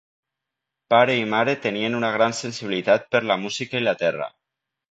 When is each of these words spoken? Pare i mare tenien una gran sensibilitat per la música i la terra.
Pare 0.93 1.17
i 1.23 1.27
mare 1.33 1.55
tenien 1.67 1.99
una 1.99 2.11
gran 2.17 2.35
sensibilitat 2.39 3.07
per 3.15 3.25
la 3.33 3.39
música 3.47 3.83
i 3.83 3.87
la 3.89 3.97
terra. 4.05 4.35